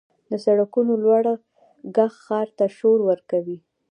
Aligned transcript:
•د 0.31 0.33
سړکونو 0.45 0.93
لوړ 1.03 1.23
ږغ 1.95 2.11
ښار 2.23 2.47
ته 2.57 2.65
شور 2.77 2.99
ورکوي. 3.09 3.57